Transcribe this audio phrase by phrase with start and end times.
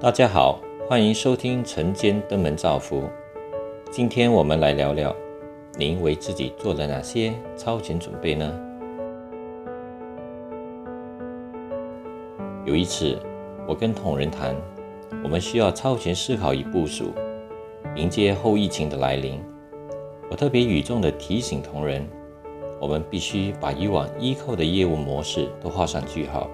[0.00, 3.02] 大家好，欢迎收听晨间登门造福。
[3.90, 5.12] 今天我们来聊聊，
[5.76, 8.60] 您为自己做了哪些超前准备呢？
[12.64, 13.18] 有一次，
[13.66, 14.54] 我跟同仁谈，
[15.24, 17.06] 我们需要超前思考与部署，
[17.96, 19.42] 迎接后疫情的来临。
[20.30, 22.08] 我特别语重的提醒同仁，
[22.80, 26.48] 我们必须把以往依靠的业务模式都画上句号，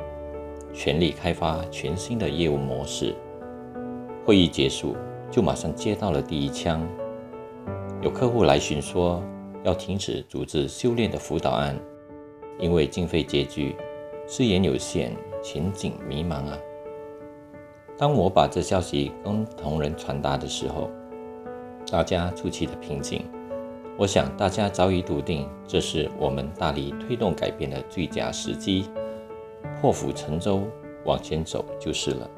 [0.73, 3.15] 全力开发全新的业务模式。
[4.25, 4.97] 会议结束，
[5.31, 6.81] 就马上接到了第一枪。
[8.01, 9.23] 有客户来询说
[9.63, 11.79] 要停止组织修炼的辅导案，
[12.59, 13.77] 因为经费拮据，
[14.27, 16.59] 资源有限，前景迷茫啊。
[17.99, 20.91] 当我把这消息跟同仁传达的时候，
[21.93, 23.23] 大家出奇的平静。
[23.99, 28.89] 我想大家早已笃定，这是我们大力推动改变的最佳时机，
[29.81, 30.63] 破釜沉舟
[31.05, 32.31] 往前走就是了。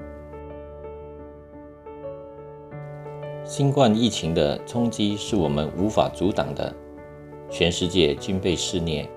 [3.47, 6.75] 新冠疫情的冲击是我们无法阻挡的，
[7.49, 9.09] 全世界均被肆虐。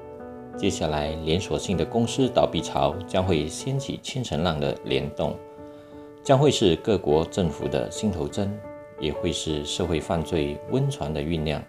[0.55, 5.35] 接下来，连锁性的公司倒闭潮将会掀起千层浪的联动，
[6.21, 8.55] 将会是各国政府的心头针，
[8.99, 11.59] 也会是社会犯罪温床的酝酿。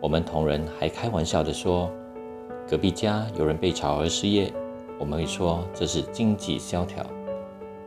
[0.00, 1.90] 我们同仁还开玩笑地说，
[2.68, 4.52] 隔壁家有人被炒而失业，
[5.00, 7.02] 我们会说这是经济萧条；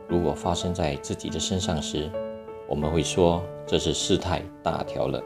[0.06, 2.10] 如果发生在自己的身上时，
[2.68, 5.22] 我们会说，这是事态大条了。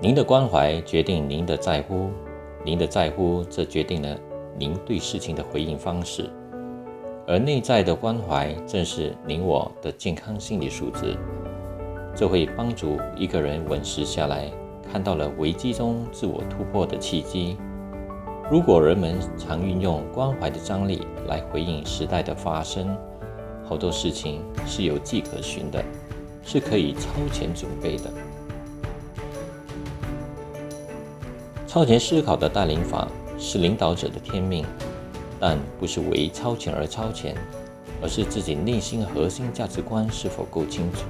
[0.00, 2.10] 您的关怀决定您的在乎，
[2.64, 4.16] 您的在乎则决定了
[4.56, 6.30] 您对事情的回应方式。
[7.26, 11.16] 而内在的关怀正是您我的健康心理素质，
[12.14, 14.50] 这会帮助一个人稳实下来，
[14.90, 17.56] 看到了危机中自我突破的契机。
[18.50, 22.96] 如果人们常运用关怀的张力来回应时代的发生，
[23.68, 25.84] 好多事情是有迹可循的，
[26.42, 28.10] 是可以超前准备的。
[31.66, 33.06] 超前思考的带领法
[33.38, 34.64] 是领导者的天命，
[35.38, 37.36] 但不是为超前而超前，
[38.00, 41.00] 而是自己内心核心价值观是否够清楚，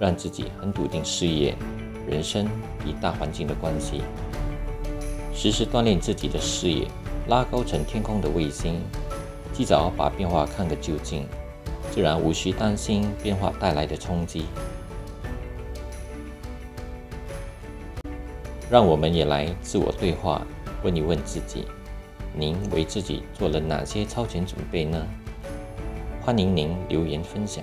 [0.00, 1.56] 让自己很笃定事业、
[2.10, 2.44] 人生
[2.84, 4.02] 与大环境的关系，
[5.32, 6.88] 时时锻炼自己的视野，
[7.28, 8.82] 拉高成天空的卫星，
[9.52, 11.24] 及早把变化看个究竟。
[11.92, 14.46] 自然无需担心变化带来的冲击。
[18.70, 20.40] 让我们也来自我对话，
[20.82, 21.66] 问一问自己：
[22.34, 25.06] 您为自己做了哪些超前准备呢？
[26.22, 27.62] 欢迎您留言分享。